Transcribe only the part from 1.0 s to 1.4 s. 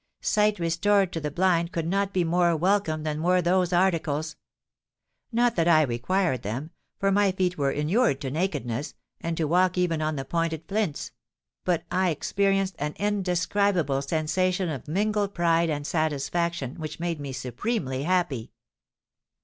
to the